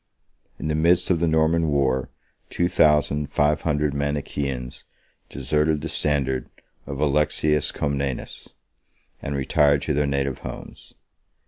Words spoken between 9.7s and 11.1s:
to their native homes.